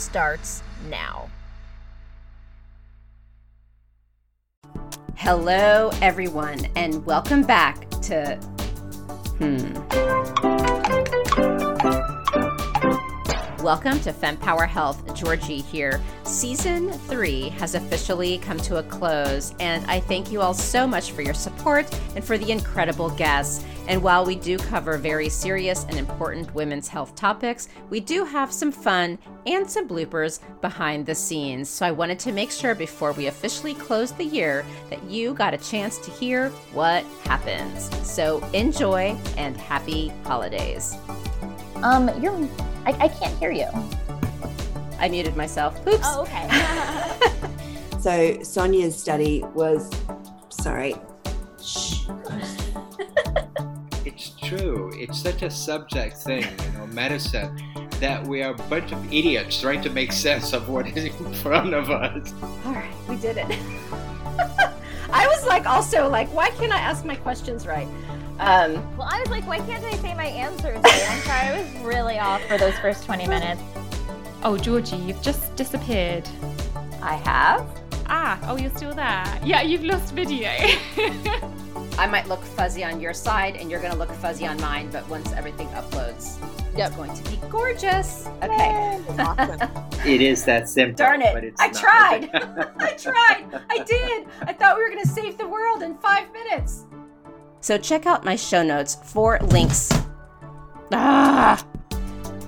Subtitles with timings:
[0.00, 1.28] starts now.
[5.16, 8.36] Hello, everyone, and welcome back to.
[9.38, 10.49] Hmm.
[13.62, 15.14] Welcome to FemPower Health.
[15.14, 16.00] Georgie here.
[16.24, 21.12] Season three has officially come to a close, and I thank you all so much
[21.12, 21.86] for your support
[22.16, 23.62] and for the incredible guests.
[23.86, 28.50] And while we do cover very serious and important women's health topics, we do have
[28.50, 31.68] some fun and some bloopers behind the scenes.
[31.68, 35.52] So I wanted to make sure before we officially close the year that you got
[35.52, 37.90] a chance to hear what happens.
[38.08, 40.96] So enjoy and happy holidays.
[41.82, 42.48] Um, you're.
[42.86, 43.66] I, I can't hear you.
[44.98, 45.86] I muted myself.
[45.86, 45.98] Oops.
[46.04, 47.46] Oh, okay.
[48.00, 49.90] So Sonia's study was
[50.48, 50.94] sorry.
[51.62, 52.06] Shh.
[54.06, 54.90] It's true.
[54.94, 57.62] It's such a subject thing, you know, medicine,
[58.00, 61.34] that we are a bunch of idiots trying to make sense of what is in
[61.34, 62.32] front of us.
[62.64, 63.46] All right, we did it.
[65.12, 67.88] I was like, also like, why can't I ask my questions right?
[68.38, 71.10] Um, well, I was like, why can't I say my answers right?
[71.10, 73.60] I'm sorry, I was really off for those first 20 minutes.
[74.42, 76.28] Oh, Georgie, you've just disappeared.
[77.02, 77.66] I have.
[78.06, 79.40] Ah, oh, you're still there.
[79.44, 80.48] Yeah, you've lost video.
[81.98, 84.88] I might look fuzzy on your side, and you're gonna look fuzzy on mine.
[84.90, 86.38] But once everything uploads,
[86.74, 88.26] it's going to be gorgeous.
[88.42, 88.98] Okay.
[90.06, 90.96] It is that simple.
[90.96, 91.34] Darn it!
[91.34, 91.74] But it's I not.
[91.74, 92.30] tried.
[92.78, 93.62] I tried.
[93.68, 94.26] I did.
[94.40, 96.86] I thought we were gonna save the world in five minutes.
[97.60, 99.90] So check out my show notes for links.
[100.92, 101.62] Ah.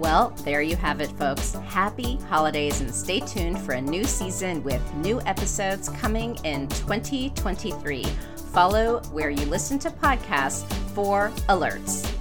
[0.00, 1.52] Well, there you have it, folks.
[1.54, 8.04] Happy holidays and stay tuned for a new season with new episodes coming in 2023.
[8.52, 10.64] Follow where you listen to podcasts
[10.94, 12.15] for alerts.